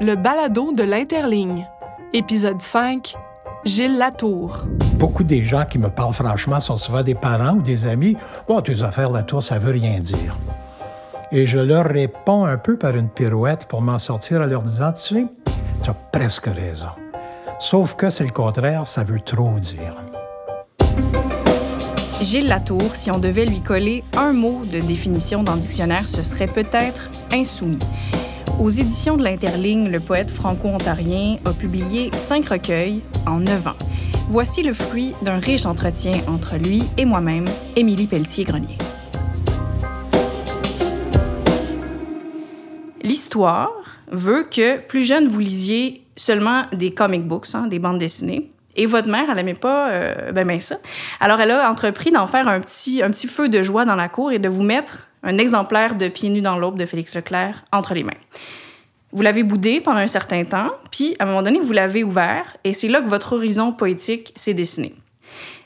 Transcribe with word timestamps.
Le 0.00 0.14
balado 0.14 0.72
de 0.72 0.82
l'Interligne. 0.82 1.66
Épisode 2.12 2.60
5. 2.60 3.14
Gilles 3.64 3.96
Latour. 3.98 4.64
Beaucoup 4.94 5.24
des 5.24 5.44
gens 5.44 5.64
qui 5.64 5.78
me 5.78 5.88
parlent 5.88 6.14
franchement 6.14 6.60
sont 6.60 6.76
souvent 6.76 7.02
des 7.02 7.14
parents 7.14 7.54
ou 7.54 7.62
des 7.62 7.86
amis. 7.86 8.16
Oh, 8.48 8.60
tes 8.60 8.82
affaires 8.82 9.10
Latour, 9.10 9.42
ça 9.42 9.58
veut 9.58 9.72
rien 9.72 10.00
dire. 10.00 10.36
Et 11.30 11.46
je 11.46 11.58
leur 11.58 11.86
réponds 11.86 12.44
un 12.44 12.58
peu 12.58 12.76
par 12.76 12.96
une 12.96 13.08
pirouette 13.08 13.66
pour 13.66 13.80
m'en 13.82 13.98
sortir 13.98 14.40
en 14.40 14.46
leur 14.46 14.62
disant, 14.62 14.92
tu 14.92 15.14
sais, 15.14 15.26
tu 15.82 15.90
as 15.90 15.94
presque 15.94 16.46
raison. 16.46 16.88
Sauf 17.58 17.94
que 17.96 18.10
c'est 18.10 18.24
le 18.24 18.32
contraire, 18.32 18.86
ça 18.86 19.04
veut 19.04 19.20
trop 19.20 19.58
dire. 19.58 19.96
Gilles 22.20 22.48
Latour, 22.48 22.94
si 22.94 23.10
on 23.10 23.18
devait 23.18 23.46
lui 23.46 23.60
coller 23.60 24.04
un 24.16 24.32
mot 24.32 24.62
de 24.64 24.78
définition 24.80 25.42
dans 25.42 25.54
le 25.54 25.60
dictionnaire, 25.60 26.06
ce 26.06 26.22
serait 26.22 26.46
peut-être 26.46 27.10
insoumis. 27.32 27.78
Aux 28.62 28.70
éditions 28.70 29.16
de 29.16 29.24
l'Interligne, 29.24 29.90
le 29.90 29.98
poète 29.98 30.30
franco-ontarien 30.30 31.38
a 31.44 31.52
publié 31.52 32.12
cinq 32.12 32.48
recueils 32.48 33.02
en 33.26 33.40
neuf 33.40 33.66
ans. 33.66 33.76
Voici 34.28 34.62
le 34.62 34.72
fruit 34.72 35.14
d'un 35.22 35.40
riche 35.40 35.66
entretien 35.66 36.12
entre 36.28 36.58
lui 36.58 36.84
et 36.96 37.04
moi-même, 37.04 37.44
Émilie 37.74 38.06
Pelletier-Grenier. 38.06 38.78
L'histoire 43.02 43.72
veut 44.12 44.44
que 44.44 44.78
plus 44.78 45.02
jeune, 45.02 45.26
vous 45.26 45.40
lisiez 45.40 46.06
seulement 46.14 46.66
des 46.72 46.94
comic 46.94 47.26
books, 47.26 47.48
hein, 47.54 47.66
des 47.66 47.80
bandes 47.80 47.98
dessinées. 47.98 48.52
Et 48.76 48.86
votre 48.86 49.08
mère, 49.08 49.24
elle 49.28 49.34
n'aimait 49.34 49.54
pas 49.54 49.90
euh, 49.90 50.30
ben, 50.30 50.46
ben, 50.46 50.60
ça. 50.60 50.76
Alors, 51.18 51.40
elle 51.40 51.50
a 51.50 51.68
entrepris 51.68 52.12
d'en 52.12 52.28
faire 52.28 52.46
un 52.46 52.60
petit, 52.60 53.02
un 53.02 53.10
petit 53.10 53.26
feu 53.26 53.48
de 53.48 53.60
joie 53.60 53.84
dans 53.86 53.96
la 53.96 54.08
cour 54.08 54.30
et 54.30 54.38
de 54.38 54.48
vous 54.48 54.62
mettre 54.62 55.08
un 55.22 55.38
exemplaire 55.38 55.94
de 55.94 56.08
Pieds 56.08 56.30
nus 56.30 56.42
dans 56.42 56.58
l'aube 56.58 56.78
de 56.78 56.86
Félix 56.86 57.14
Leclerc 57.14 57.64
entre 57.72 57.94
les 57.94 58.02
mains. 58.02 58.12
Vous 59.12 59.22
l'avez 59.22 59.42
boudé 59.42 59.80
pendant 59.80 59.98
un 59.98 60.06
certain 60.06 60.44
temps, 60.44 60.70
puis 60.90 61.16
à 61.18 61.24
un 61.24 61.26
moment 61.26 61.42
donné, 61.42 61.60
vous 61.60 61.72
l'avez 61.72 62.02
ouvert, 62.02 62.56
et 62.64 62.72
c'est 62.72 62.88
là 62.88 63.02
que 63.02 63.08
votre 63.08 63.34
horizon 63.34 63.72
poétique 63.72 64.32
s'est 64.36 64.54
dessiné. 64.54 64.94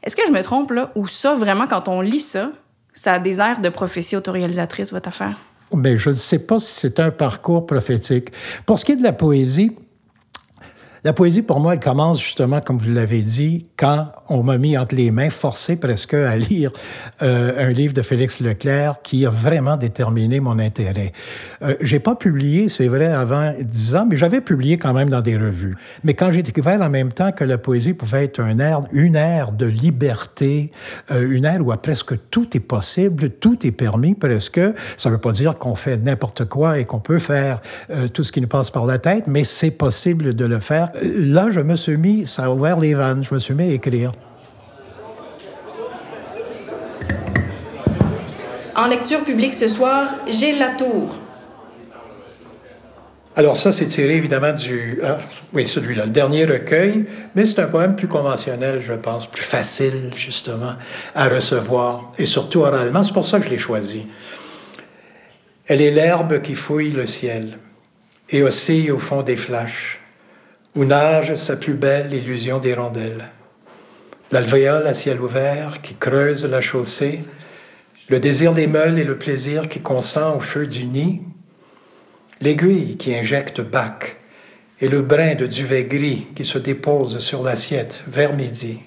Est-ce 0.03 0.17
que 0.17 0.23
je 0.27 0.33
me 0.33 0.43
trompe 0.43 0.73
là, 0.73 0.91
ou 0.95 1.07
ça, 1.07 1.35
vraiment, 1.35 1.67
quand 1.67 1.89
on 1.89 2.01
lit 2.01 2.21
ça, 2.21 2.51
ça 2.93 3.15
a 3.15 3.19
des 3.19 3.41
airs 3.41 3.61
de 3.61 3.69
prophétie 3.69 4.17
autoréalisatrice, 4.17 4.93
votre 4.93 5.09
affaire? 5.09 5.39
Mais 5.73 5.93
ben, 5.93 5.97
je 5.97 6.11
ne 6.11 6.15
sais 6.15 6.41
pas 6.41 6.61
si 6.61 6.73
c'est 6.73 7.01
un 7.01 7.11
parcours 7.11 7.67
prophétique. 7.67 8.31
Pour 8.65 8.79
ce 8.79 8.85
qui 8.85 8.93
est 8.93 8.97
de 8.97 9.03
la 9.03 9.13
poésie, 9.13 9.73
la 11.05 11.13
poésie, 11.13 11.43
pour 11.43 11.61
moi, 11.61 11.75
elle 11.75 11.81
commence 11.81 12.21
justement, 12.21 12.61
comme 12.61 12.79
vous 12.79 12.91
l'avez 12.91 13.23
dit, 13.23 13.67
quand 13.77 14.09
on 14.29 14.43
m'a 14.43 14.59
mis 14.59 14.77
entre 14.77 14.95
les 14.95 15.11
mains, 15.11 15.31
forcé 15.31 15.77
presque 15.77 16.15
à 16.15 16.37
lire 16.37 16.73
euh, 17.23 17.69
un 17.69 17.71
livre 17.71 17.95
de 17.95 18.03
Félix 18.03 18.41
Leclerc 18.41 19.03
qui 19.03 19.25
a 19.25 19.31
vraiment 19.31 19.77
déterminé 19.77 20.41
mon 20.41 20.59
intérêt. 20.59 21.13
Euh, 21.63 21.75
j'ai 21.81 22.01
pas 22.01 22.15
publié, 22.15 22.69
c'est 22.69 22.89
vrai, 22.89 23.07
avant 23.07 23.53
dix 23.61 23.95
ans, 23.95 24.07
mais 24.09 24.17
j'avais 24.17 24.41
publié 24.41 24.79
quand 24.79 24.93
même 24.93 25.11
dans 25.11 25.23
des 25.23 25.37
revues. 25.37 25.77
Mais 26.05 26.15
quand 26.15 26.33
j'ai 26.33 26.43
découvert 26.43 26.81
en 26.81 26.91
même 26.91 27.13
temps 27.13 27.33
que 27.33 27.45
la 27.45 27.59
poésie 27.59 27.95
pouvait 27.95 28.25
être 28.25 28.41
un 28.41 28.59
air, 28.59 28.81
une 28.93 29.17
ère 29.17 29.53
de 29.53 29.67
liberté, 29.67 30.73
euh, 31.11 31.31
une 31.31 31.45
ère 31.45 31.67
où 31.67 31.73
presque 31.77 32.15
tout 32.31 32.57
est 32.57 32.61
possible, 32.61 33.31
tout 33.31 33.67
est 33.67 33.73
permis 33.73 34.15
presque, 34.15 34.61
ça 34.97 35.11
veut 35.11 35.19
pas 35.19 35.33
dire 35.33 35.59
qu'on 35.59 35.75
fait 35.75 35.97
n'importe 35.99 36.47
quoi 36.47 36.79
et 36.79 36.85
qu'on 36.85 37.01
peut 37.01 37.19
faire 37.19 37.61
euh, 37.91 38.09
tout 38.09 38.25
ce 38.25 38.33
qui 38.33 38.41
nous 38.41 38.49
passe 38.49 38.71
par 38.71 38.87
la 38.87 38.99
tête, 38.99 39.25
mais 39.27 39.45
c'est 39.45 39.71
possible 39.71 40.35
de 40.35 40.45
le 40.45 40.61
faire 40.61 40.91
là, 41.03 41.51
je 41.51 41.61
me 41.61 41.77
suis 41.77 41.97
mis, 41.97 42.27
ça 42.27 42.45
a 42.45 42.51
ouvert 42.51 42.79
les 42.79 42.95
vannes, 42.95 43.25
je 43.25 43.35
me 43.35 43.39
suis 43.39 43.55
mis 43.55 43.65
à 43.65 43.73
écrire. 43.73 44.13
En 48.75 48.89
lecture 48.89 49.25
publique 49.25 49.55
ce 49.55 49.69
soir, 49.69 50.17
Gilles 50.29 50.59
Latour. 50.59 51.19
Alors 53.35 53.57
ça, 53.57 53.71
c'est 53.71 53.87
tiré 53.87 54.17
évidemment 54.17 54.53
du... 54.53 54.99
Ah, 55.05 55.19
oui, 55.53 55.67
celui-là, 55.67 56.07
le 56.07 56.11
dernier 56.11 56.47
recueil, 56.47 57.05
mais 57.35 57.45
c'est 57.45 57.59
un 57.59 57.67
poème 57.67 57.95
plus 57.95 58.09
conventionnel, 58.09 58.81
je 58.81 58.95
pense, 58.95 59.27
plus 59.27 59.43
facile, 59.43 60.11
justement, 60.17 60.73
à 61.15 61.29
recevoir, 61.29 62.13
et 62.19 62.25
surtout 62.25 62.61
oralement. 62.61 63.05
C'est 63.05 63.13
pour 63.13 63.27
ça 63.27 63.39
que 63.39 63.45
je 63.45 63.51
l'ai 63.51 63.59
choisi. 63.59 64.07
Elle 65.67 65.83
est 65.83 65.91
l'herbe 65.91 66.41
qui 66.41 66.55
fouille 66.55 66.91
le 66.91 67.07
ciel 67.07 67.59
et 68.31 68.43
oscille 68.43 68.91
au 68.91 68.99
fond 68.99 69.23
des 69.23 69.37
flashs 69.37 70.01
où 70.77 70.85
nage 70.85 71.35
sa 71.37 71.57
plus 71.57 71.73
belle 71.73 72.13
illusion 72.13 72.59
d'hirondelle. 72.59 73.25
L'alvéole 74.31 74.87
à 74.87 74.93
ciel 74.93 75.21
ouvert 75.21 75.81
qui 75.81 75.95
creuse 75.95 76.45
la 76.45 76.61
chaussée, 76.61 77.25
le 78.09 78.21
désir 78.21 78.53
des 78.53 78.67
meules 78.67 78.99
et 78.99 79.05
le 79.05 79.17
plaisir 79.17 79.69
qui 79.69 79.81
consent 79.81 80.37
au 80.37 80.41
feu 80.41 80.67
du 80.67 80.85
nid, 80.85 81.23
l'aiguille 82.43 82.99
qui 82.99 83.15
injecte 83.15 83.63
bac 83.63 84.17
et 84.81 84.89
le 84.89 85.01
brin 85.01 85.35
de 85.35 85.47
duvet 85.47 85.85
gris 85.85 86.29
qui 86.37 86.45
se 86.45 86.59
dépose 86.59 87.21
sur 87.21 87.43
l'assiette 87.43 88.03
vers 88.07 88.35
midi, 88.35 88.81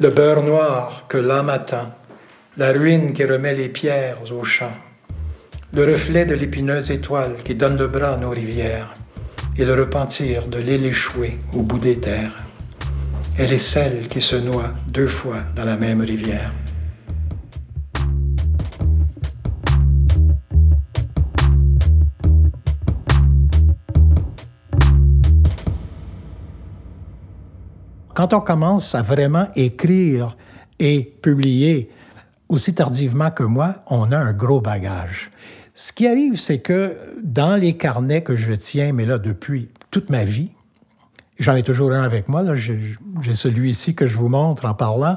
le 0.00 0.10
beurre 0.10 0.42
noir 0.42 1.06
que 1.08 1.18
l'âme 1.18 1.50
attend, 1.50 1.94
la 2.56 2.72
ruine 2.72 3.12
qui 3.12 3.24
remet 3.24 3.54
les 3.54 3.68
pierres 3.68 4.18
aux 4.32 4.44
champs, 4.44 4.76
le 5.72 5.84
reflet 5.84 6.24
de 6.24 6.34
l'épineuse 6.34 6.90
étoile 6.90 7.36
qui 7.44 7.54
donne 7.54 7.78
le 7.78 7.86
bras 7.86 8.14
à 8.14 8.16
nos 8.16 8.30
rivières, 8.30 8.92
et 9.56 9.64
le 9.64 9.74
repentir 9.74 10.48
de 10.48 10.58
l'île 10.58 10.86
échouée 10.86 11.38
au 11.52 11.62
bout 11.62 11.78
des 11.78 11.98
terres. 11.98 12.46
Elle 13.38 13.52
est 13.52 13.58
celle 13.58 14.08
qui 14.08 14.20
se 14.20 14.36
noie 14.36 14.72
deux 14.88 15.08
fois 15.08 15.38
dans 15.54 15.64
la 15.64 15.76
même 15.76 16.00
rivière. 16.00 16.52
Quand 28.14 28.34
on 28.34 28.40
commence 28.40 28.94
à 28.94 29.02
vraiment 29.02 29.48
écrire 29.56 30.36
et 30.78 31.02
publier 31.22 31.90
aussi 32.48 32.74
tardivement 32.74 33.30
que 33.30 33.42
moi, 33.42 33.76
on 33.88 34.12
a 34.12 34.18
un 34.18 34.32
gros 34.34 34.60
bagage. 34.60 35.30
Ce 35.82 35.92
qui 35.92 36.06
arrive, 36.06 36.38
c'est 36.38 36.60
que 36.60 36.96
dans 37.24 37.56
les 37.56 37.72
carnets 37.76 38.22
que 38.22 38.36
je 38.36 38.52
tiens, 38.52 38.92
mais 38.92 39.04
là 39.04 39.18
depuis 39.18 39.68
toute 39.90 40.10
ma 40.10 40.22
vie, 40.22 40.52
j'en 41.40 41.56
ai 41.56 41.64
toujours 41.64 41.90
un 41.90 42.04
avec 42.04 42.28
moi, 42.28 42.54
j'ai 42.54 43.32
celui 43.32 43.70
ici 43.70 43.92
que 43.92 44.06
je 44.06 44.16
vous 44.16 44.28
montre 44.28 44.64
en 44.64 44.74
parlant, 44.74 45.16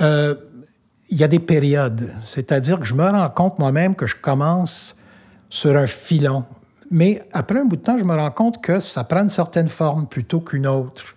euh, 0.00 0.36
il 1.10 1.18
y 1.18 1.24
a 1.24 1.26
des 1.26 1.40
périodes. 1.40 2.12
C'est-à-dire 2.22 2.78
que 2.78 2.86
je 2.86 2.94
me 2.94 3.02
rends 3.02 3.28
compte 3.28 3.58
moi-même 3.58 3.96
que 3.96 4.06
je 4.06 4.14
commence 4.14 4.94
sur 5.50 5.76
un 5.76 5.88
filon. 5.88 6.44
Mais 6.92 7.24
après 7.32 7.58
un 7.58 7.64
bout 7.64 7.74
de 7.74 7.82
temps, 7.82 7.98
je 7.98 8.04
me 8.04 8.14
rends 8.14 8.30
compte 8.30 8.62
que 8.62 8.78
ça 8.78 9.02
prend 9.02 9.24
une 9.24 9.30
certaine 9.30 9.68
forme 9.68 10.06
plutôt 10.06 10.38
qu'une 10.38 10.68
autre. 10.68 11.16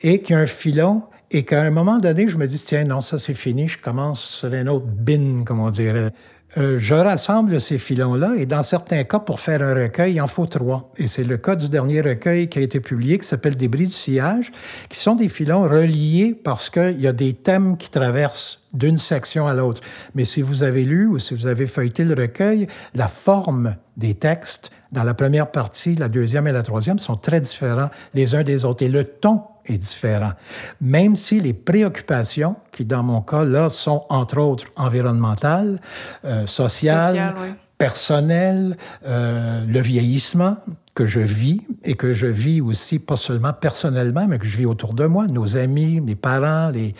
Et 0.00 0.22
qu'il 0.22 0.36
y 0.36 0.38
a 0.38 0.40
un 0.40 0.46
filon 0.46 1.02
et 1.30 1.44
qu'à 1.44 1.60
un 1.60 1.70
moment 1.70 1.98
donné, 1.98 2.28
je 2.28 2.38
me 2.38 2.46
dis, 2.46 2.62
tiens, 2.64 2.84
non, 2.84 3.02
ça 3.02 3.18
c'est 3.18 3.34
fini, 3.34 3.68
je 3.68 3.76
commence 3.76 4.22
sur 4.22 4.54
un 4.54 4.66
autre 4.68 4.86
bin, 4.86 5.44
comme 5.44 5.60
on 5.60 5.70
dirait. 5.70 6.14
Euh, 6.58 6.78
je 6.78 6.94
rassemble 6.94 7.60
ces 7.60 7.78
filons-là 7.78 8.34
et 8.36 8.44
dans 8.44 8.62
certains 8.62 9.04
cas, 9.04 9.18
pour 9.18 9.40
faire 9.40 9.62
un 9.62 9.74
recueil, 9.74 10.14
il 10.14 10.20
en 10.20 10.26
faut 10.26 10.46
trois. 10.46 10.90
Et 10.98 11.06
c'est 11.06 11.24
le 11.24 11.38
cas 11.38 11.56
du 11.56 11.68
dernier 11.68 12.02
recueil 12.02 12.48
qui 12.48 12.58
a 12.58 12.62
été 12.62 12.80
publié, 12.80 13.18
qui 13.18 13.26
s'appelle 13.26 13.56
Débris 13.56 13.86
du 13.86 13.94
sillage, 13.94 14.52
qui 14.90 14.98
sont 14.98 15.14
des 15.14 15.30
filons 15.30 15.62
reliés 15.62 16.38
parce 16.44 16.68
qu'il 16.68 17.00
y 17.00 17.06
a 17.06 17.12
des 17.12 17.32
thèmes 17.32 17.76
qui 17.78 17.88
traversent 17.88 18.61
d'une 18.72 18.98
section 18.98 19.46
à 19.46 19.54
l'autre. 19.54 19.80
Mais 20.14 20.24
si 20.24 20.42
vous 20.42 20.62
avez 20.62 20.84
lu 20.84 21.06
ou 21.06 21.18
si 21.18 21.34
vous 21.34 21.46
avez 21.46 21.66
feuilleté 21.66 22.04
le 22.04 22.14
recueil, 22.14 22.66
la 22.94 23.08
forme 23.08 23.76
des 23.96 24.14
textes 24.14 24.70
dans 24.90 25.04
la 25.04 25.14
première 25.14 25.50
partie, 25.50 25.94
la 25.94 26.08
deuxième 26.08 26.46
et 26.46 26.52
la 26.52 26.62
troisième 26.62 26.98
sont 26.98 27.16
très 27.16 27.40
différents 27.40 27.90
les 28.14 28.34
uns 28.34 28.42
des 28.42 28.64
autres. 28.64 28.84
Et 28.84 28.88
le 28.88 29.04
ton 29.04 29.42
est 29.66 29.78
différent. 29.78 30.32
Même 30.80 31.16
si 31.16 31.40
les 31.40 31.54
préoccupations, 31.54 32.56
qui 32.72 32.84
dans 32.84 33.02
mon 33.02 33.22
cas, 33.22 33.44
là, 33.44 33.70
sont 33.70 34.04
entre 34.08 34.38
autres 34.38 34.66
environnementales, 34.76 35.80
euh, 36.24 36.46
sociales, 36.46 37.34
personnelles, 37.82 38.76
euh, 39.04 39.64
le 39.66 39.80
vieillissement 39.80 40.56
que 40.94 41.04
je 41.04 41.18
vis 41.18 41.62
et 41.82 41.94
que 41.94 42.12
je 42.12 42.28
vis 42.28 42.60
aussi 42.60 43.00
pas 43.00 43.16
seulement 43.16 43.52
personnellement, 43.52 44.24
mais 44.28 44.38
que 44.38 44.46
je 44.46 44.56
vis 44.56 44.66
autour 44.66 44.94
de 44.94 45.04
moi. 45.06 45.26
Nos 45.26 45.56
amis, 45.56 46.00
mes 46.00 46.14
parents, 46.14 46.70
les 46.70 46.94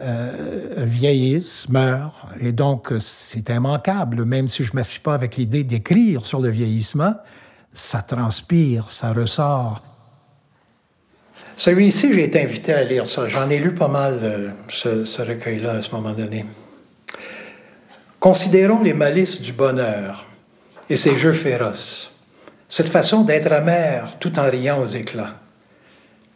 euh, 0.00 0.72
vieillissent, 0.78 1.68
meurent. 1.68 2.30
Et 2.40 2.52
donc, 2.52 2.94
c'est 2.98 3.50
immanquable, 3.50 4.24
même 4.24 4.48
si 4.48 4.64
je 4.64 4.70
ne 4.70 4.76
m'assieds 4.76 5.02
pas 5.02 5.12
avec 5.12 5.36
l'idée 5.36 5.64
d'écrire 5.64 6.24
sur 6.24 6.40
le 6.40 6.48
vieillissement, 6.48 7.12
ça 7.74 8.00
transpire, 8.00 8.88
ça 8.88 9.12
ressort. 9.12 9.82
Celui-ci, 11.56 12.14
j'ai 12.14 12.24
été 12.24 12.42
invité 12.42 12.72
à 12.72 12.84
lire 12.84 13.06
ça. 13.06 13.28
J'en 13.28 13.50
ai 13.50 13.58
lu 13.58 13.74
pas 13.74 13.88
mal, 13.88 14.18
euh, 14.22 14.48
ce, 14.68 15.20
recueil-là, 15.20 15.72
à 15.72 15.82
ce 15.82 15.90
moment 15.90 16.12
donné. 16.12 16.46
Considérons 18.18 18.82
les 18.82 18.94
malices 18.94 19.42
du 19.42 19.52
bonheur 19.52 20.31
et 20.92 20.96
ses 20.96 21.16
jeux 21.16 21.32
féroces. 21.32 22.10
Cette 22.68 22.90
façon 22.90 23.22
d'être 23.22 23.50
amer 23.50 24.18
tout 24.18 24.38
en 24.38 24.42
riant 24.42 24.78
aux 24.78 24.86
éclats. 24.86 25.36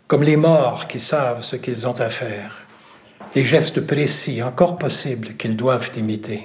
Comme 0.06 0.22
les 0.22 0.38
morts 0.38 0.88
qui 0.88 0.98
savent 0.98 1.42
ce 1.42 1.56
qu'ils 1.56 1.86
ont 1.86 2.00
à 2.00 2.08
faire. 2.08 2.56
Les 3.34 3.44
gestes 3.44 3.86
précis, 3.86 4.42
encore 4.42 4.78
possibles, 4.78 5.34
qu'ils 5.34 5.58
doivent 5.58 5.90
imiter. 5.98 6.42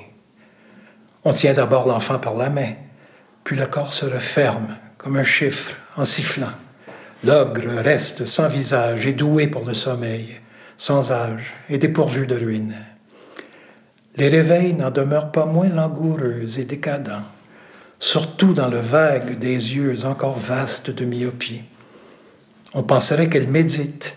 On 1.23 1.31
tient 1.31 1.53
d'abord 1.53 1.87
l'enfant 1.87 2.19
par 2.19 2.35
la 2.35 2.49
main, 2.49 2.73
puis 3.45 3.55
le 3.55 3.65
corps 3.65 3.93
se 3.93 4.05
referme 4.05 4.75
comme 4.97 5.15
un 5.15 5.23
chiffre 5.23 5.77
en 5.95 6.03
sifflant. 6.03 6.51
L'ogre 7.23 7.77
reste 7.77 8.25
sans 8.25 8.49
visage 8.49 9.07
et 9.07 9.13
doué 9.13 9.47
pour 9.47 9.63
le 9.63 9.73
sommeil, 9.73 10.41
sans 10.75 11.13
âge 11.13 11.53
et 11.69 11.77
dépourvu 11.77 12.27
de 12.27 12.35
ruines. 12.35 12.75
Les 14.17 14.27
réveils 14.27 14.73
n'en 14.73 14.91
demeurent 14.91 15.31
pas 15.31 15.45
moins 15.45 15.69
langoureux 15.69 16.59
et 16.59 16.65
décadents, 16.65 17.23
surtout 18.01 18.53
dans 18.53 18.67
le 18.67 18.79
vague 18.79 19.37
des 19.37 19.75
yeux 19.75 20.05
encore 20.05 20.39
vastes 20.39 20.89
de 20.89 21.05
myopie. 21.05 21.61
On 22.73 22.81
penserait 22.81 23.29
qu'elle 23.29 23.47
médite, 23.47 24.15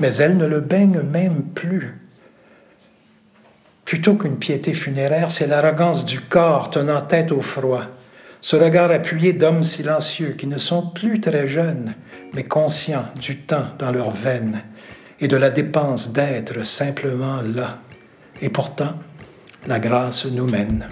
mais 0.00 0.16
elle 0.16 0.38
ne 0.38 0.46
le 0.46 0.60
baigne 0.60 1.02
même 1.02 1.44
plus. 1.44 2.00
Plutôt 3.84 4.14
qu'une 4.14 4.38
piété 4.38 4.72
funéraire, 4.72 5.30
c'est 5.30 5.46
l'arrogance 5.46 6.06
du 6.06 6.20
corps 6.20 6.70
tenant 6.70 7.02
tête 7.02 7.32
au 7.32 7.42
froid, 7.42 7.84
ce 8.40 8.56
regard 8.56 8.90
appuyé 8.90 9.34
d'hommes 9.34 9.62
silencieux 9.62 10.32
qui 10.32 10.46
ne 10.46 10.58
sont 10.58 10.88
plus 10.88 11.20
très 11.20 11.46
jeunes, 11.46 11.94
mais 12.32 12.44
conscients 12.44 13.06
du 13.20 13.40
temps 13.40 13.66
dans 13.78 13.92
leurs 13.92 14.12
veines 14.12 14.62
et 15.20 15.28
de 15.28 15.36
la 15.36 15.50
dépense 15.50 16.12
d'être 16.12 16.64
simplement 16.64 17.42
là. 17.42 17.78
Et 18.40 18.48
pourtant, 18.48 18.94
la 19.66 19.78
grâce 19.78 20.24
nous 20.24 20.48
mène. 20.48 20.88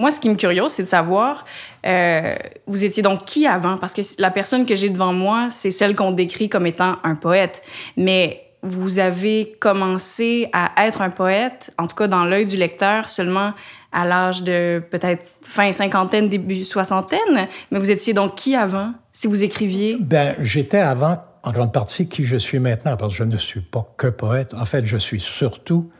Moi, 0.00 0.10
ce 0.10 0.18
qui 0.18 0.30
me 0.30 0.34
curiose, 0.34 0.72
c'est 0.72 0.84
de 0.84 0.88
savoir, 0.88 1.44
euh, 1.86 2.34
vous 2.66 2.84
étiez 2.84 3.02
donc 3.02 3.26
qui 3.26 3.46
avant? 3.46 3.76
Parce 3.76 3.92
que 3.92 4.00
la 4.18 4.30
personne 4.30 4.64
que 4.64 4.74
j'ai 4.74 4.88
devant 4.88 5.12
moi, 5.12 5.48
c'est 5.50 5.70
celle 5.70 5.94
qu'on 5.94 6.10
décrit 6.10 6.48
comme 6.48 6.64
étant 6.64 6.96
un 7.04 7.14
poète. 7.14 7.62
Mais 7.98 8.42
vous 8.62 8.98
avez 8.98 9.54
commencé 9.60 10.48
à 10.54 10.86
être 10.86 11.02
un 11.02 11.10
poète, 11.10 11.74
en 11.76 11.86
tout 11.86 11.96
cas 11.96 12.08
dans 12.08 12.24
l'œil 12.24 12.46
du 12.46 12.56
lecteur, 12.56 13.10
seulement 13.10 13.52
à 13.92 14.06
l'âge 14.06 14.42
de 14.42 14.82
peut-être 14.90 15.34
fin 15.42 15.70
cinquantaine, 15.70 16.30
début 16.30 16.64
soixantaine. 16.64 17.48
Mais 17.70 17.78
vous 17.78 17.90
étiez 17.90 18.14
donc 18.14 18.36
qui 18.36 18.56
avant, 18.56 18.94
si 19.12 19.26
vous 19.26 19.44
écriviez? 19.44 19.98
Ben, 20.00 20.34
j'étais 20.40 20.78
avant, 20.78 21.22
en 21.42 21.52
grande 21.52 21.74
partie, 21.74 22.08
qui 22.08 22.24
je 22.24 22.36
suis 22.36 22.58
maintenant, 22.58 22.96
parce 22.96 23.12
que 23.12 23.18
je 23.18 23.24
ne 23.24 23.36
suis 23.36 23.60
pas 23.60 23.86
que 23.98 24.06
poète. 24.06 24.54
En 24.54 24.64
fait, 24.64 24.86
je 24.86 24.96
suis 24.96 25.20
surtout 25.20 25.90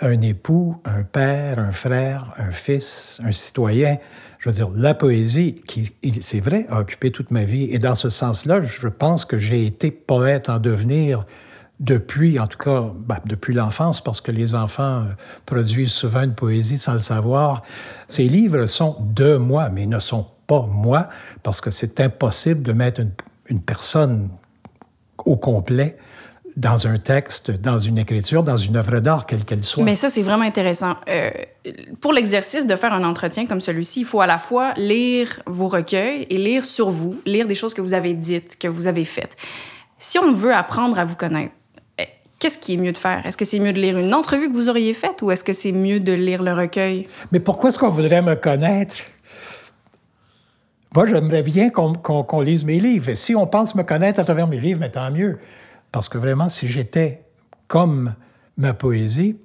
un 0.00 0.20
époux, 0.20 0.76
un 0.84 1.02
père, 1.02 1.58
un 1.58 1.72
frère, 1.72 2.32
un 2.36 2.50
fils, 2.50 3.20
un 3.24 3.32
citoyen. 3.32 3.96
Je 4.38 4.50
veux 4.50 4.54
dire, 4.54 4.68
la 4.74 4.94
poésie, 4.94 5.60
qui, 5.66 5.92
c'est 6.20 6.40
vrai, 6.40 6.66
a 6.68 6.80
occupé 6.80 7.10
toute 7.10 7.30
ma 7.30 7.44
vie. 7.44 7.68
Et 7.72 7.78
dans 7.78 7.94
ce 7.94 8.10
sens-là, 8.10 8.62
je 8.62 8.88
pense 8.88 9.24
que 9.24 9.38
j'ai 9.38 9.64
été 9.66 9.90
poète 9.90 10.48
en 10.48 10.58
devenir 10.58 11.24
depuis, 11.80 12.38
en 12.38 12.46
tout 12.46 12.58
cas, 12.58 12.84
ben, 12.96 13.18
depuis 13.26 13.54
l'enfance, 13.54 14.02
parce 14.02 14.20
que 14.20 14.32
les 14.32 14.54
enfants 14.54 15.02
euh, 15.02 15.12
produisent 15.44 15.92
souvent 15.92 16.22
une 16.22 16.34
poésie 16.34 16.78
sans 16.78 16.94
le 16.94 17.00
savoir. 17.00 17.62
Ces 18.08 18.28
livres 18.28 18.66
sont 18.66 18.96
de 19.00 19.36
moi, 19.36 19.68
mais 19.68 19.86
ne 19.86 20.00
sont 20.00 20.26
pas 20.46 20.66
moi, 20.66 21.08
parce 21.42 21.60
que 21.60 21.70
c'est 21.70 22.00
impossible 22.00 22.62
de 22.62 22.72
mettre 22.72 23.02
une 23.48 23.60
personne 23.60 24.30
au 25.24 25.36
complet 25.36 25.98
dans 26.56 26.86
un 26.86 26.96
texte, 26.96 27.50
dans 27.50 27.78
une 27.78 27.98
écriture, 27.98 28.42
dans 28.42 28.56
une 28.56 28.76
œuvre 28.76 29.00
d'art, 29.00 29.26
quelle 29.26 29.44
qu'elle 29.44 29.62
soit. 29.62 29.84
Mais 29.84 29.94
ça, 29.94 30.08
c'est 30.08 30.22
vraiment 30.22 30.44
intéressant. 30.44 30.96
Euh, 31.08 31.30
pour 32.00 32.14
l'exercice 32.14 32.66
de 32.66 32.76
faire 32.76 32.94
un 32.94 33.04
entretien 33.04 33.46
comme 33.46 33.60
celui-ci, 33.60 34.00
il 34.00 34.06
faut 34.06 34.22
à 34.22 34.26
la 34.26 34.38
fois 34.38 34.72
lire 34.76 35.42
vos 35.46 35.68
recueils 35.68 36.26
et 36.30 36.38
lire 36.38 36.64
sur 36.64 36.88
vous, 36.88 37.20
lire 37.26 37.46
des 37.46 37.54
choses 37.54 37.74
que 37.74 37.82
vous 37.82 37.92
avez 37.92 38.14
dites, 38.14 38.58
que 38.58 38.68
vous 38.68 38.86
avez 38.86 39.04
faites. 39.04 39.36
Si 39.98 40.18
on 40.18 40.32
veut 40.32 40.54
apprendre 40.54 40.98
à 40.98 41.04
vous 41.04 41.16
connaître, 41.16 41.52
eh, 41.98 42.08
qu'est-ce 42.38 42.58
qui 42.58 42.74
est 42.74 42.78
mieux 42.78 42.92
de 42.92 42.98
faire? 42.98 43.26
Est-ce 43.26 43.36
que 43.36 43.44
c'est 43.44 43.58
mieux 43.58 43.74
de 43.74 43.80
lire 43.80 43.98
une 43.98 44.14
entrevue 44.14 44.48
que 44.48 44.54
vous 44.54 44.70
auriez 44.70 44.94
faite 44.94 45.20
ou 45.20 45.30
est-ce 45.30 45.44
que 45.44 45.52
c'est 45.52 45.72
mieux 45.72 46.00
de 46.00 46.12
lire 46.12 46.42
le 46.42 46.54
recueil? 46.54 47.06
Mais 47.32 47.40
pourquoi 47.40 47.68
est-ce 47.68 47.78
qu'on 47.78 47.90
voudrait 47.90 48.22
me 48.22 48.34
connaître? 48.34 48.96
Moi, 50.94 51.06
j'aimerais 51.06 51.42
bien 51.42 51.68
qu'on 51.68 52.40
lise 52.40 52.64
mes 52.64 52.80
livres. 52.80 53.12
Si 53.12 53.34
on 53.34 53.46
pense 53.46 53.74
me 53.74 53.82
connaître 53.82 54.20
à 54.20 54.24
travers 54.24 54.46
mes 54.46 54.58
livres, 54.58 54.80
mais 54.80 54.90
tant 54.90 55.10
mieux. 55.10 55.38
Parce 55.96 56.10
que 56.10 56.18
vraiment, 56.18 56.50
si 56.50 56.68
j'étais 56.68 57.22
comme 57.68 58.12
ma 58.58 58.74
poésie, 58.74 59.38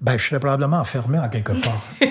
ben, 0.00 0.16
je 0.16 0.24
serais 0.24 0.38
probablement 0.38 0.76
enfermé 0.76 1.18
en 1.18 1.28
quelque 1.28 1.50
part. 1.50 1.82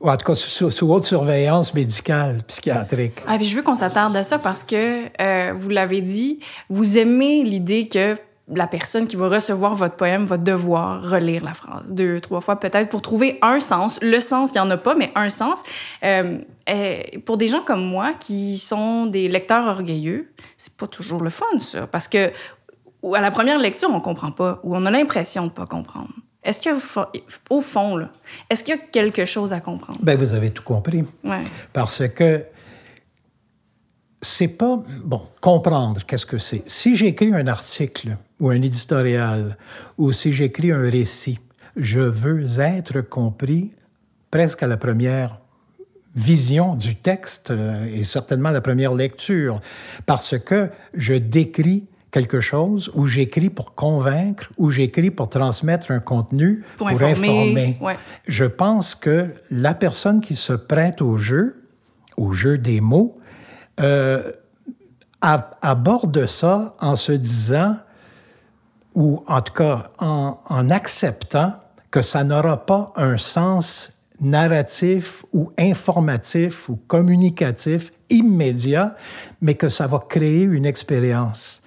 Ou 0.00 0.08
en 0.08 0.16
tout 0.16 0.26
cas, 0.26 0.34
sous, 0.36 0.92
haute 0.92 1.02
surveillance 1.02 1.74
médicale, 1.74 2.44
psychiatrique. 2.46 3.14
Ah, 3.26 3.36
puis 3.36 3.44
je 3.44 3.56
veux 3.56 3.62
qu'on 3.64 3.74
s'attarde 3.74 4.14
à 4.14 4.22
ça 4.22 4.38
parce 4.38 4.62
que, 4.62 5.06
euh, 5.20 5.52
vous 5.56 5.70
l'avez 5.70 6.02
dit, 6.02 6.38
vous 6.70 6.98
aimez 6.98 7.42
l'idée 7.42 7.88
que 7.88 8.16
la 8.48 8.68
personne 8.68 9.08
qui 9.08 9.16
va 9.16 9.28
recevoir 9.28 9.74
votre 9.74 9.96
poème 9.96 10.24
va 10.24 10.36
devoir 10.36 11.02
relire 11.02 11.42
la 11.42 11.52
phrase 11.52 11.90
deux, 11.90 12.20
trois 12.20 12.40
fois 12.40 12.60
peut-être 12.60 12.88
pour 12.88 13.02
trouver 13.02 13.38
un 13.42 13.58
sens. 13.58 13.98
Le 14.02 14.20
sens, 14.20 14.50
il 14.50 14.54
n'y 14.54 14.60
en 14.60 14.70
a 14.70 14.76
pas, 14.76 14.94
mais 14.94 15.10
un 15.16 15.30
sens. 15.30 15.64
Euh, 16.04 16.38
euh, 16.68 16.98
pour 17.24 17.38
des 17.38 17.48
gens 17.48 17.62
comme 17.62 17.84
moi 17.84 18.12
qui 18.20 18.58
sont 18.58 19.06
des 19.06 19.26
lecteurs 19.26 19.66
orgueilleux, 19.66 20.32
c'est 20.56 20.76
pas 20.76 20.86
toujours 20.86 21.22
le 21.22 21.30
fun, 21.30 21.58
ça. 21.58 21.88
Parce 21.88 22.06
que 22.06 22.30
ou 23.06 23.14
à 23.14 23.20
la 23.20 23.30
première 23.30 23.60
lecture, 23.60 23.88
on 23.92 24.00
comprend 24.00 24.32
pas, 24.32 24.58
ou 24.64 24.76
on 24.76 24.84
a 24.84 24.90
l'impression 24.90 25.46
de 25.46 25.52
pas 25.52 25.64
comprendre. 25.64 26.10
Est-ce 26.42 26.60
qu'au 26.60 27.60
fond, 27.60 28.08
est-ce 28.50 28.64
qu'il 28.64 28.74
y 28.74 28.78
a 28.78 28.80
quelque 28.80 29.24
chose 29.24 29.52
à 29.52 29.60
comprendre? 29.60 30.00
Ben, 30.02 30.18
vous 30.18 30.32
avez 30.32 30.50
tout 30.50 30.64
compris. 30.64 31.04
Ouais. 31.22 31.42
Parce 31.72 32.06
que 32.08 32.44
c'est 34.20 34.48
pas. 34.48 34.82
Bon, 35.04 35.22
comprendre, 35.40 36.04
qu'est-ce 36.04 36.26
que 36.26 36.38
c'est? 36.38 36.68
Si 36.68 36.96
j'écris 36.96 37.32
un 37.32 37.46
article 37.46 38.16
ou 38.40 38.50
un 38.50 38.60
éditorial, 38.60 39.56
ou 39.98 40.10
si 40.10 40.32
j'écris 40.32 40.72
un 40.72 40.90
récit, 40.90 41.38
je 41.76 42.00
veux 42.00 42.44
être 42.58 43.02
compris 43.02 43.72
presque 44.32 44.64
à 44.64 44.66
la 44.66 44.76
première 44.76 45.38
vision 46.16 46.74
du 46.74 46.96
texte 46.96 47.52
euh, 47.52 47.86
et 47.86 48.02
certainement 48.02 48.50
la 48.50 48.60
première 48.60 48.94
lecture, 48.94 49.60
parce 50.06 50.36
que 50.38 50.70
je 50.94 51.14
décris 51.14 51.86
quelque 52.16 52.40
chose, 52.40 52.90
ou 52.94 53.06
j'écris 53.06 53.50
pour 53.50 53.74
convaincre, 53.74 54.50
ou 54.56 54.70
j'écris 54.70 55.10
pour 55.10 55.28
transmettre 55.28 55.90
un 55.90 56.00
contenu, 56.00 56.64
pour, 56.78 56.88
informer. 56.88 57.78
Je 58.26 58.46
pense 58.46 58.94
que 58.94 59.34
la 59.50 59.74
personne 59.74 60.22
qui 60.22 60.34
se 60.34 60.54
prête 60.54 61.02
au 61.02 61.18
jeu, 61.18 61.62
au 62.16 62.32
jeu 62.32 62.56
des 62.56 62.80
mots, 62.80 63.18
euh, 63.80 64.32
aborde 65.20 66.24
ça 66.24 66.74
en 66.80 66.96
se 66.96 67.12
disant, 67.12 67.76
ou 68.94 69.22
en 69.26 69.42
tout 69.42 69.52
cas 69.52 69.90
en, 69.98 70.38
en 70.48 70.70
acceptant 70.70 71.52
que 71.90 72.00
ça 72.00 72.24
n'aura 72.24 72.64
pas 72.64 72.94
un 72.96 73.18
sens 73.18 73.92
narratif 74.22 75.22
ou 75.34 75.52
informatif 75.58 76.70
ou 76.70 76.76
communicatif 76.76 77.92
immédiat, 78.08 78.96
mais 79.42 79.54
que 79.54 79.68
ça 79.68 79.86
va 79.86 79.98
créer 80.08 80.44
une 80.44 80.64
expérience 80.64 81.60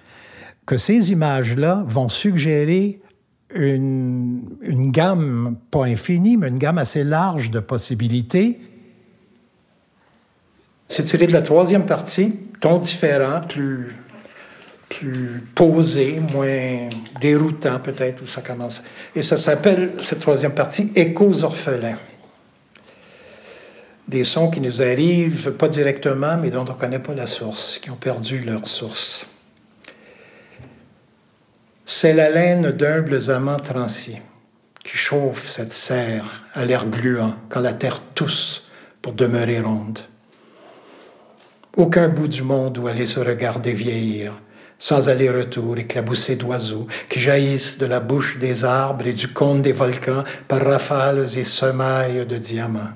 que 0.70 0.76
ces 0.76 1.10
images-là 1.10 1.82
vont 1.88 2.08
suggérer 2.08 3.00
une, 3.52 4.92
gamme, 4.92 5.56
pas 5.72 5.86
infinie, 5.86 6.36
mais 6.36 6.46
une 6.46 6.58
gamme 6.58 6.78
assez 6.78 7.02
large 7.02 7.50
de 7.50 7.58
possibilités. 7.58 8.60
C'est 10.86 11.02
tiré 11.02 11.26
de 11.26 11.32
la 11.32 11.42
troisième 11.42 11.86
partie, 11.86 12.36
ton 12.60 12.78
différent, 12.78 13.40
plus, 13.48 13.96
plus 14.88 15.42
posé, 15.56 16.20
moins 16.32 16.88
déroutant 17.20 17.80
peut-être, 17.80 18.22
où 18.22 18.28
ça 18.28 18.40
commence. 18.40 18.80
Et 19.16 19.24
ça 19.24 19.36
s'appelle, 19.36 19.94
cette 20.02 20.20
troisième 20.20 20.54
partie, 20.54 20.92
Échos 20.94 21.42
orphelins. 21.42 21.98
Des 24.06 24.22
sons 24.22 24.52
qui 24.52 24.60
nous 24.60 24.82
arrivent 24.82 25.50
pas 25.50 25.68
directement, 25.68 26.36
mais 26.36 26.50
dont 26.50 26.60
on 26.60 26.74
ne 26.74 26.78
connaît 26.78 27.00
pas 27.00 27.16
la 27.16 27.26
source, 27.26 27.80
qui 27.82 27.90
ont 27.90 27.96
perdu 27.96 28.38
leur 28.38 28.68
source. 28.68 29.26
C'est 31.92 32.12
la 32.12 32.30
laine 32.30 32.70
d'humbles 32.70 33.32
amants 33.32 33.58
transiers 33.58 34.22
qui 34.84 34.96
chauffe 34.96 35.48
cette 35.48 35.72
serre 35.72 36.46
à 36.54 36.64
l'air 36.64 36.86
gluant 36.86 37.34
quand 37.48 37.58
la 37.58 37.72
terre 37.72 38.00
tousse 38.14 38.62
pour 39.02 39.12
demeurer 39.12 39.58
ronde. 39.58 39.98
Aucun 41.76 42.08
bout 42.08 42.28
du 42.28 42.42
monde 42.42 42.78
où 42.78 42.86
aller 42.86 43.06
se 43.06 43.18
regarder 43.18 43.72
vieillir, 43.72 44.40
sans 44.78 45.08
aller-retour 45.08 45.78
éclaboussé 45.78 46.36
d'oiseaux 46.36 46.86
qui 47.08 47.18
jaillissent 47.18 47.76
de 47.76 47.86
la 47.86 47.98
bouche 47.98 48.38
des 48.38 48.64
arbres 48.64 49.08
et 49.08 49.12
du 49.12 49.26
cône 49.26 49.60
des 49.60 49.72
volcans 49.72 50.22
par 50.46 50.62
rafales 50.62 51.26
et 51.36 51.44
semailles 51.44 52.24
de 52.24 52.38
diamants. 52.38 52.94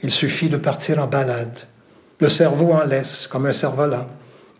Il 0.00 0.10
suffit 0.10 0.48
de 0.48 0.56
partir 0.56 1.00
en 1.00 1.06
balade, 1.06 1.58
le 2.18 2.30
cerveau 2.30 2.72
en 2.72 2.84
laisse 2.84 3.26
comme 3.26 3.44
un 3.44 3.52
cerf-volant, 3.52 4.08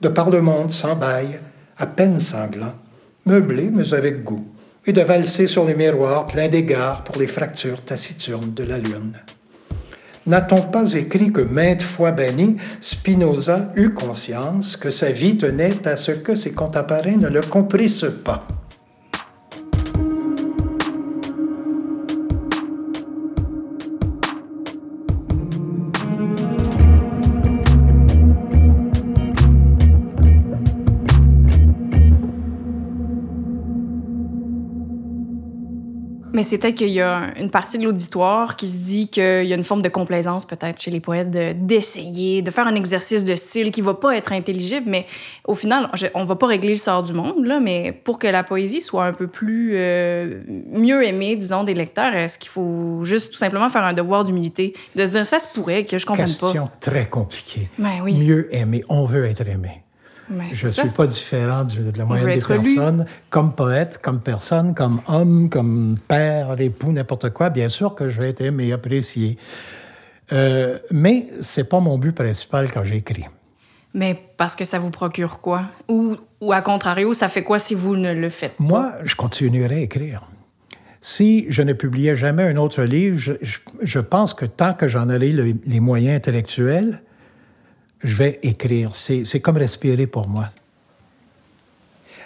de 0.02 0.08
par 0.08 0.28
le 0.28 0.42
monde 0.42 0.70
sans 0.70 0.94
bail, 0.94 1.40
à 1.78 1.86
peine 1.86 2.20
sanglant, 2.20 2.74
meublé 3.28 3.70
mais 3.72 3.92
avec 3.92 4.24
goût, 4.24 4.46
et 4.86 4.92
de 4.92 5.02
valser 5.02 5.46
sur 5.46 5.64
les 5.66 5.74
miroirs 5.74 6.26
pleins 6.26 6.48
d'égards 6.48 7.04
pour 7.04 7.18
les 7.18 7.26
fractures 7.26 7.82
taciturnes 7.84 8.54
de 8.54 8.64
la 8.64 8.78
lune. 8.78 9.18
N'a-t-on 10.26 10.62
pas 10.62 10.94
écrit 10.94 11.30
que 11.30 11.42
maintes 11.42 11.82
fois 11.82 12.12
banni, 12.12 12.56
Spinoza 12.80 13.70
eut 13.76 13.92
conscience 13.94 14.76
que 14.76 14.90
sa 14.90 15.12
vie 15.12 15.36
tenait 15.36 15.86
à 15.86 15.96
ce 15.96 16.12
que 16.12 16.34
ses 16.34 16.52
contemporains 16.52 17.16
ne 17.18 17.28
le 17.28 17.42
comprissent 17.42 18.12
pas? 18.24 18.46
C'est 36.48 36.58
peut-être 36.58 36.74
qu'il 36.74 36.88
y 36.88 37.00
a 37.00 37.32
une 37.38 37.50
partie 37.50 37.78
de 37.78 37.84
l'auditoire 37.84 38.56
qui 38.56 38.66
se 38.66 38.78
dit 38.78 39.08
qu'il 39.08 39.44
y 39.44 39.52
a 39.52 39.56
une 39.56 39.64
forme 39.64 39.82
de 39.82 39.88
complaisance 39.88 40.44
peut-être 40.44 40.80
chez 40.80 40.90
les 40.90 41.00
poètes 41.00 41.30
d'essayer, 41.30 42.42
de, 42.42 42.50
faire 42.50 42.66
un 42.66 42.74
exercice 42.74 43.24
de 43.24 43.36
style 43.36 43.70
qui 43.70 43.80
va 43.80 43.94
pas 43.94 44.16
être 44.16 44.32
intelligible, 44.32 44.86
mais 44.88 45.06
au 45.46 45.54
final, 45.54 45.90
on 46.14 46.24
va 46.24 46.36
pas 46.36 46.46
régler 46.46 46.70
le 46.70 46.76
sort 46.76 47.02
du 47.02 47.12
monde, 47.12 47.44
là, 47.44 47.60
mais 47.60 47.92
pour 47.92 48.18
que 48.18 48.26
la 48.26 48.42
poésie 48.42 48.80
soit 48.80 49.04
un 49.04 49.12
peu 49.12 49.26
plus 49.26 49.72
euh, 49.74 50.40
mieux 50.72 51.06
aimée, 51.06 51.36
disons, 51.36 51.64
des 51.64 51.74
lecteurs, 51.74 52.14
est-ce 52.14 52.38
qu'il 52.38 52.50
faut 52.50 53.04
juste 53.04 53.32
tout 53.32 53.38
simplement 53.38 53.68
faire 53.68 53.84
un 53.84 53.92
devoir 53.92 54.24
d'humilité, 54.24 54.74
de 54.96 55.06
se 55.06 55.10
dire 55.12 55.26
ça 55.26 55.38
se 55.38 55.54
pourrait 55.54 55.84
que 55.84 55.98
je 55.98 56.06
comprenne 56.06 56.26
pas? 56.26 56.46
Question 56.46 56.70
très 56.80 57.08
compliquée. 57.08 57.68
Ben 57.78 58.00
oui. 58.02 58.14
Mieux 58.14 58.54
aimé, 58.54 58.84
on 58.88 59.04
veut 59.04 59.26
être 59.26 59.46
aimé. 59.46 59.82
Ben, 60.30 60.44
Je 60.52 60.66
ne 60.66 60.72
suis 60.72 60.82
ça. 60.82 60.88
pas 60.88 61.06
différent 61.06 61.64
du- 61.64 61.78
de 61.90 61.96
la 61.98 62.04
moyenne 62.04 62.26
des 62.26 62.34
lu. 62.34 62.40
personnes. 62.40 63.06
Comme 63.30 63.54
poète, 63.54 63.98
comme 64.02 64.20
personne, 64.20 64.74
comme 64.74 65.00
homme, 65.08 65.48
comme 65.48 65.96
père, 66.06 66.60
époux, 66.60 66.92
n'importe 66.92 67.30
quoi, 67.30 67.48
bien 67.50 67.68
sûr 67.68 67.94
que 67.94 68.08
je 68.10 68.20
vais 68.20 68.30
être 68.30 68.42
aimé, 68.42 68.72
apprécié. 68.72 69.38
Euh, 70.32 70.78
mais 70.90 71.26
c'est 71.40 71.64
pas 71.64 71.80
mon 71.80 71.96
but 71.98 72.12
principal 72.12 72.70
quand 72.70 72.84
j'écris. 72.84 73.24
Mais 73.94 74.20
parce 74.36 74.54
que 74.54 74.64
ça 74.66 74.78
vous 74.78 74.90
procure 74.90 75.40
quoi? 75.40 75.62
Ou, 75.88 76.16
ou 76.42 76.52
à 76.52 76.60
contrario, 76.60 77.14
ça 77.14 77.28
fait 77.28 77.42
quoi 77.42 77.58
si 77.58 77.74
vous 77.74 77.96
ne 77.96 78.12
le 78.12 78.28
faites 78.28 78.56
pas? 78.58 78.62
Moi, 78.64 78.92
je 79.04 79.14
continuerai 79.14 79.76
à 79.76 79.80
écrire. 79.80 80.28
Si 81.00 81.46
je 81.48 81.62
ne 81.62 81.72
publiais 81.72 82.14
jamais 82.16 82.42
un 82.42 82.56
autre 82.58 82.82
livre, 82.82 83.16
je, 83.18 83.32
je- 83.40 83.58
je 83.80 83.98
pense 84.00 84.34
que 84.34 84.44
tant 84.44 84.74
que 84.74 84.88
j'en 84.88 85.08
aurai 85.08 85.32
le- 85.32 85.54
les 85.64 85.80
moyens 85.80 86.16
intellectuels, 86.16 87.00
je 88.02 88.14
vais 88.14 88.38
écrire. 88.42 88.94
C'est 88.94 89.40
comme 89.40 89.56
respirer 89.56 90.06
pour 90.06 90.28
moi. 90.28 90.50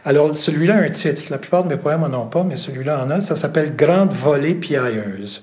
Alors, 0.04 0.36
celui-là 0.36 0.78
a 0.78 0.80
un 0.82 0.88
titre. 0.88 1.22
La 1.30 1.38
plupart 1.38 1.64
de 1.64 1.68
mes 1.68 1.76
poèmes 1.76 2.00
n'en 2.00 2.22
ont 2.22 2.26
pas, 2.26 2.42
mais 2.42 2.56
celui-là 2.56 3.04
en 3.04 3.10
a. 3.10 3.20
Ça 3.20 3.36
s'appelle 3.36 3.76
Grande 3.76 4.12
volée 4.12 4.54
piailleuse. 4.54 5.42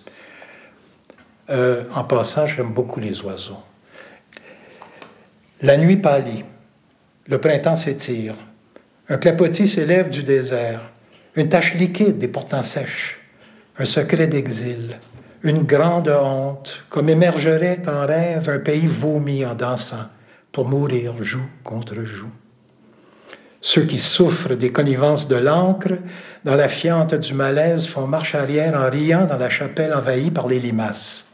Euh, 1.49 1.83
en 1.95 2.03
passant, 2.03 2.45
j'aime 2.45 2.71
beaucoup 2.71 2.99
les 2.99 3.21
oiseaux. 3.21 3.63
La 5.61 5.77
nuit 5.77 5.97
pâlit. 5.97 6.43
Le 7.27 7.39
printemps 7.39 7.75
s'étire. 7.75 8.35
Un 9.07 9.17
clapotis 9.17 9.67
s'élève 9.67 10.09
du 10.09 10.23
désert. 10.23 10.81
Une 11.35 11.49
tache 11.49 11.75
liquide 11.75 12.21
et 12.21 12.27
pourtant 12.27 12.63
sèche. 12.63 13.19
Un 13.77 13.85
secret 13.85 14.27
d'exil. 14.27 14.99
Une 15.41 15.63
grande 15.63 16.09
honte, 16.09 16.83
comme 16.89 17.07
émergerait 17.07 17.81
en 17.87 18.05
rêve 18.05 18.49
un 18.49 18.59
pays 18.59 18.87
vomi 18.87 19.45
en 19.45 19.55
dansant, 19.55 20.05
pour 20.51 20.67
mourir 20.67 21.13
joue 21.23 21.45
contre 21.63 22.03
joue. 22.03 22.31
Ceux 23.61 23.83
qui 23.83 23.99
souffrent 23.99 24.55
des 24.55 24.71
connivences 24.71 25.27
de 25.27 25.35
l'encre, 25.35 25.93
dans 26.45 26.55
la 26.55 26.69
fiente 26.69 27.13
du 27.13 27.33
malaise, 27.33 27.87
font 27.87 28.07
marche 28.07 28.35
arrière 28.35 28.75
en 28.75 28.89
riant 28.89 29.25
dans 29.25 29.37
la 29.37 29.49
chapelle 29.49 29.93
envahie 29.93 30.31
par 30.31 30.47
les 30.47 30.59
limaces. 30.59 31.25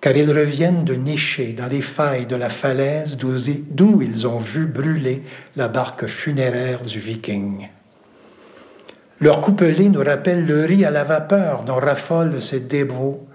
Car 0.00 0.16
ils 0.16 0.30
reviennent 0.30 0.84
de 0.84 0.94
nicher 0.94 1.54
dans 1.54 1.66
les 1.66 1.82
failles 1.82 2.26
de 2.26 2.36
la 2.36 2.48
falaise 2.48 3.16
d'où 3.16 4.00
ils 4.00 4.26
ont 4.28 4.38
vu 4.38 4.66
brûler 4.66 5.24
la 5.56 5.66
barque 5.66 6.06
funéraire 6.06 6.82
du 6.82 7.00
viking. 7.00 7.68
Leur 9.20 9.40
coupelé 9.40 9.88
nous 9.88 10.04
rappelle 10.04 10.46
le 10.46 10.64
riz 10.64 10.84
à 10.84 10.92
la 10.92 11.02
vapeur 11.02 11.64
dont 11.64 11.74
raffolent 11.74 12.40
ces 12.40 12.60
dévots 12.60 13.26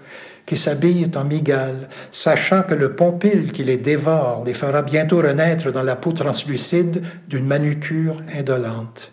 qui 0.46 0.56
s'habillent 0.56 1.10
en 1.16 1.24
migales, 1.24 1.88
sachant 2.10 2.62
que 2.62 2.74
le 2.74 2.94
pompile 2.94 3.52
qui 3.52 3.64
les 3.64 3.78
dévore 3.78 4.44
les 4.44 4.54
fera 4.54 4.82
bientôt 4.82 5.18
renaître 5.18 5.72
dans 5.72 5.82
la 5.82 5.96
peau 5.96 6.12
translucide 6.12 7.02
d'une 7.28 7.46
manucure 7.46 8.22
indolente. 8.36 9.12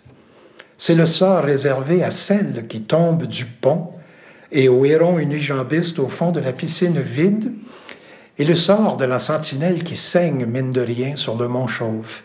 C'est 0.77 0.95
le 0.95 1.05
sort 1.05 1.43
réservé 1.43 2.03
à 2.03 2.11
celles 2.11 2.67
qui 2.67 2.81
tombent 2.81 3.27
du 3.27 3.45
pont 3.45 3.91
et 4.51 4.67
aux 4.67 4.83
hérons 4.83 5.19
unijambistes 5.19 5.99
au 5.99 6.07
fond 6.07 6.31
de 6.31 6.39
la 6.39 6.51
piscine 6.51 6.99
vide, 6.99 7.53
et 8.37 8.43
le 8.43 8.55
sort 8.55 8.97
de 8.97 9.05
la 9.05 9.19
sentinelle 9.19 9.83
qui 9.83 9.95
saigne, 9.95 10.45
mine 10.45 10.71
de 10.71 10.81
rien, 10.81 11.15
sur 11.15 11.37
le 11.37 11.47
mont 11.47 11.67
Chauve. 11.67 12.21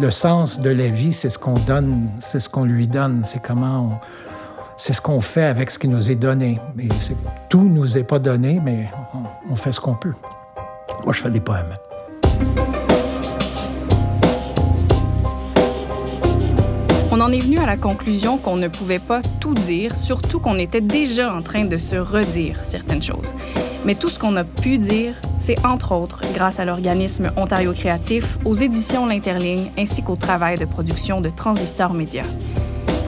Le 0.00 0.10
sens 0.10 0.60
de 0.60 0.70
la 0.70 0.88
vie, 0.88 1.12
c'est 1.12 1.28
ce 1.28 1.38
qu'on 1.38 1.54
donne, 1.54 2.08
c'est 2.20 2.40
ce 2.40 2.48
qu'on 2.48 2.64
lui 2.64 2.88
donne, 2.88 3.22
c'est 3.24 3.42
comment 3.42 4.00
on, 4.00 4.31
c'est 4.76 4.92
ce 4.92 5.00
qu'on 5.00 5.20
fait 5.20 5.44
avec 5.44 5.70
ce 5.70 5.78
qui 5.78 5.88
nous 5.88 6.10
est 6.10 6.16
donné. 6.16 6.60
Et 6.78 6.88
c'est- 7.00 7.16
tout 7.48 7.62
nous 7.62 7.96
est 7.98 8.04
pas 8.04 8.18
donné, 8.18 8.60
mais 8.64 8.88
on, 9.14 9.52
on 9.52 9.56
fait 9.56 9.72
ce 9.72 9.80
qu'on 9.80 9.94
peut. 9.94 10.14
Moi, 11.04 11.12
je 11.12 11.20
fais 11.20 11.30
des 11.30 11.40
poèmes. 11.40 11.74
On 17.14 17.20
en 17.20 17.30
est 17.30 17.40
venu 17.40 17.58
à 17.58 17.66
la 17.66 17.76
conclusion 17.76 18.38
qu'on 18.38 18.56
ne 18.56 18.68
pouvait 18.68 18.98
pas 18.98 19.20
tout 19.38 19.52
dire, 19.54 19.94
surtout 19.94 20.40
qu'on 20.40 20.56
était 20.58 20.80
déjà 20.80 21.32
en 21.34 21.42
train 21.42 21.66
de 21.66 21.76
se 21.76 21.94
redire 21.96 22.64
certaines 22.64 23.02
choses. 23.02 23.34
Mais 23.84 23.94
tout 23.94 24.08
ce 24.08 24.18
qu'on 24.18 24.34
a 24.36 24.44
pu 24.44 24.78
dire, 24.78 25.14
c'est 25.38 25.62
entre 25.66 25.92
autres 25.92 26.22
grâce 26.34 26.58
à 26.58 26.64
l'organisme 26.64 27.30
Ontario 27.36 27.72
Créatif, 27.72 28.38
aux 28.46 28.54
éditions 28.54 29.06
L'Interligne 29.06 29.70
ainsi 29.78 30.02
qu'au 30.02 30.16
travail 30.16 30.56
de 30.56 30.64
production 30.64 31.20
de 31.20 31.28
Transistor 31.28 31.92
Média. 31.92 32.22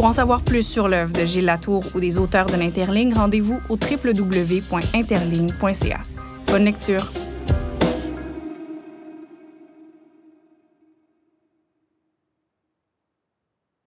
Pour 0.05 0.11
en 0.11 0.13
savoir 0.13 0.43
plus 0.43 0.63
sur 0.63 0.87
l'œuvre 0.87 1.15
de 1.15 1.25
Gilles 1.25 1.47
Latour 1.47 1.83
ou 1.95 1.99
des 1.99 2.19
auteurs 2.19 2.45
de 2.45 2.57
l'Interligne, 2.57 3.15
rendez-vous 3.15 3.59
au 3.71 3.79
www.interligne.ca. 3.79 6.01
Bonne 6.47 6.65
lecture! 6.67 7.11